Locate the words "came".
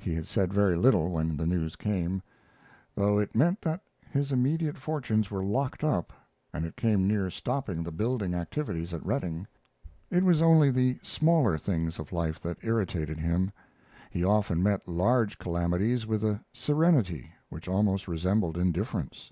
1.76-2.22, 6.74-7.06